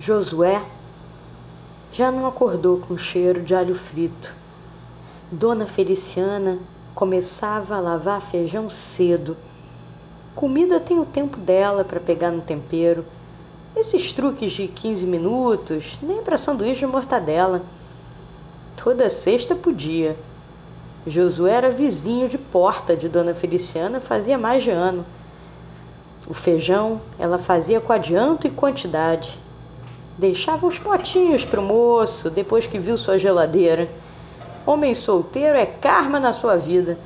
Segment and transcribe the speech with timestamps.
[0.00, 0.62] Josué
[1.92, 4.34] já não acordou com cheiro de alho frito.
[5.30, 6.58] Dona Feliciana
[6.94, 9.36] começava a lavar feijão cedo.
[10.34, 13.04] Comida tem o tempo dela para pegar no tempero.
[13.76, 17.60] Esses truques de 15 minutos, nem para sanduíche de mortadela.
[18.82, 20.16] Toda sexta podia.
[21.06, 25.04] Josué era vizinho de porta de Dona Feliciana fazia mais de ano.
[26.26, 29.38] O feijão ela fazia com adianto e quantidade.
[30.20, 33.88] Deixava os potinhos para o moço depois que viu sua geladeira.
[34.66, 36.98] Homem solteiro é karma na sua vida.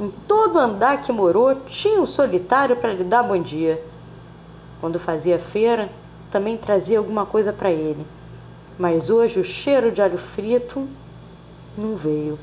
[0.00, 3.78] Em todo andar que morou, tinha um solitário para lhe dar bom dia.
[4.80, 5.90] Quando fazia feira,
[6.30, 8.06] também trazia alguma coisa para ele.
[8.78, 10.88] Mas hoje o cheiro de alho frito
[11.76, 12.38] não veio.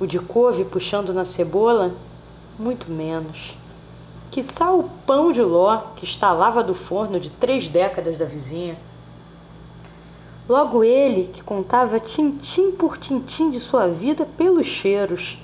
[0.00, 1.92] O de couve puxando na cebola,
[2.58, 3.54] muito menos.
[4.32, 8.78] Que sal o pão de ló que estalava do forno de três décadas da vizinha.
[10.48, 15.36] Logo ele, que contava tintim por tintim de sua vida pelos cheiros.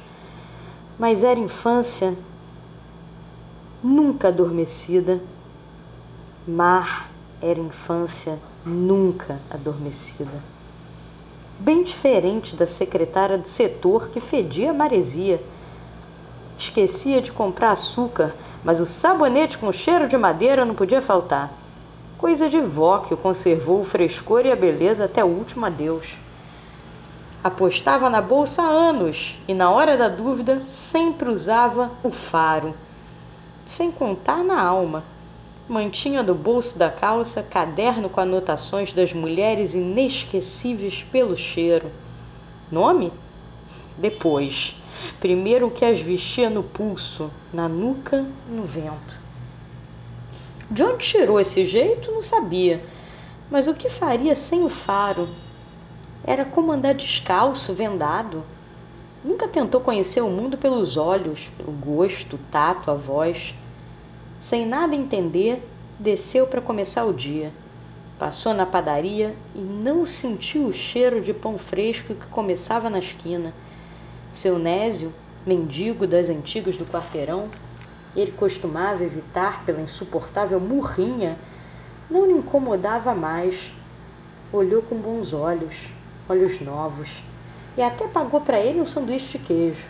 [0.99, 2.17] Mas era infância
[3.85, 5.21] nunca adormecida.
[6.47, 7.11] Mar
[7.43, 10.43] era infância nunca adormecida.
[11.59, 15.43] Bem diferente da secretária do setor que fedia maresia
[16.59, 21.53] Esquecia de comprar açúcar, mas o sabonete com cheiro de madeira não podia faltar.
[22.19, 26.19] Coisa de vó que conservou o frescor e a beleza até o último adeus.
[27.45, 32.75] Apostava na bolsa há anos e, na hora da dúvida, sempre usava o faro.
[33.65, 35.05] Sem contar na alma.
[35.69, 41.93] Mantinha no bolso da calça caderno com anotações das mulheres inesquecíveis pelo cheiro.
[42.73, 43.13] Nome?
[43.97, 44.75] Depois.
[45.21, 49.19] Primeiro o que as vestia no pulso, na nuca, no vento.
[50.71, 52.85] De onde tirou esse jeito, não sabia.
[53.51, 55.29] Mas o que faria sem o faro?
[56.23, 58.43] Era como andar descalço, vendado.
[59.25, 63.55] Nunca tentou conhecer o mundo pelos olhos, pelo gosto, o tato, a voz.
[64.41, 65.63] Sem nada entender,
[65.99, 67.51] desceu para começar o dia.
[68.19, 73.55] Passou na padaria e não sentiu o cheiro de pão fresco que começava na esquina.
[74.39, 75.13] Seu Nésio,
[75.45, 77.49] mendigo das antigas do quarteirão,
[78.15, 81.37] ele costumava evitar pela insuportável murrinha,
[82.09, 83.73] não lhe incomodava mais.
[84.53, 85.89] Olhou com bons olhos,
[86.29, 87.21] olhos novos,
[87.77, 89.87] e até pagou para ele um sanduíche de queijo.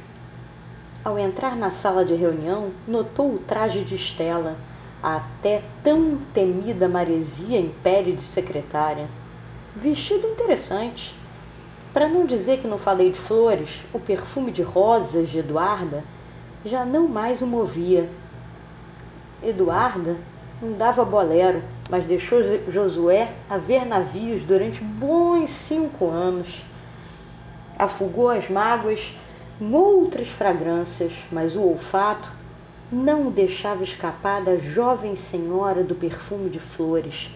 [1.04, 4.56] Ao entrar na sala de reunião, notou o traje de Estela,
[5.02, 9.10] a até tão temida maresia em pele de secretária.
[9.76, 11.14] Vestido interessante,
[11.92, 16.04] para não dizer que não falei de flores, o perfume de rosas de Eduarda
[16.64, 18.08] já não mais o movia.
[19.42, 20.16] Eduarda
[20.60, 26.64] não dava bolero, mas deixou Josué a ver navios durante bons cinco anos.
[27.78, 29.14] Afugou as mágoas
[29.60, 32.32] em outras fragrâncias, mas o olfato
[32.90, 37.30] não o deixava escapar da jovem senhora do perfume de flores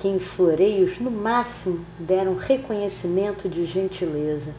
[0.00, 4.54] quem os floreios no máximo deram reconhecimento de gentileza.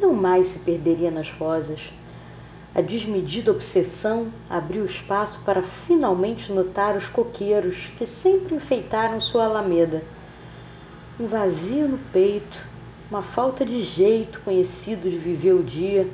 [0.00, 1.92] Não mais se perderia nas rosas.
[2.74, 10.02] A desmedida obsessão abriu espaço para finalmente notar os coqueiros que sempre enfeitaram sua alameda.
[11.20, 12.66] Um vazio no peito,
[13.10, 16.08] uma falta de jeito conhecido de viver o dia,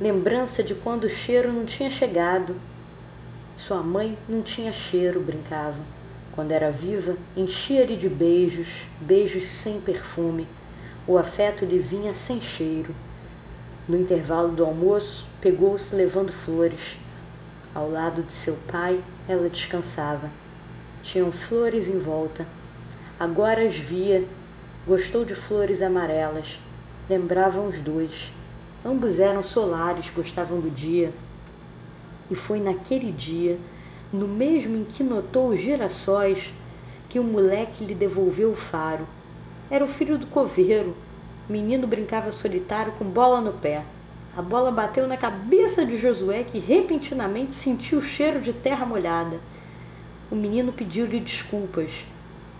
[0.00, 2.56] lembrança de quando o cheiro não tinha chegado.
[3.58, 5.97] Sua mãe não tinha cheiro, brincava
[6.38, 10.46] quando era viva, enchia-lhe de beijos, beijos sem perfume.
[11.04, 12.94] O afeto lhe vinha sem cheiro.
[13.88, 16.96] No intervalo do almoço, pegou-se levando flores.
[17.74, 20.30] Ao lado de seu pai, ela descansava.
[21.02, 22.46] Tinham flores em volta.
[23.18, 24.24] Agora as via.
[24.86, 26.60] Gostou de flores amarelas.
[27.10, 28.30] Lembravam os dois.
[28.86, 31.12] Ambos eram solares, gostavam do dia.
[32.30, 33.58] E foi naquele dia
[34.12, 36.54] no mesmo em que notou os girassóis,
[37.08, 39.06] que o moleque lhe devolveu o faro.
[39.70, 40.96] Era o filho do coveiro.
[41.48, 43.84] O menino brincava solitário com bola no pé.
[44.36, 49.40] A bola bateu na cabeça de Josué, que repentinamente sentiu o cheiro de terra molhada.
[50.30, 52.06] O menino pediu-lhe desculpas.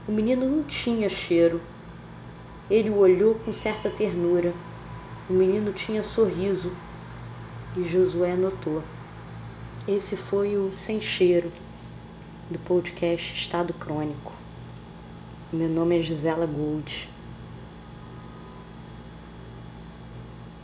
[0.06, 1.60] O menino não tinha cheiro.
[2.68, 4.54] Ele o olhou com certa ternura.
[5.28, 6.72] O menino tinha sorriso.
[7.76, 8.82] E Josué notou.
[9.88, 11.50] Esse foi o Sem Cheiro
[12.50, 14.36] do podcast Estado Crônico.
[15.50, 17.08] Meu nome é Gisela Gold.